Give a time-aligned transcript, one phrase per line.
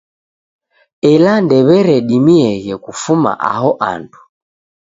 [1.11, 4.19] Ela ndew'eredimieghe kufuma aho andu.